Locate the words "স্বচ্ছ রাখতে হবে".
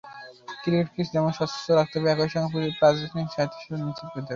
1.37-2.09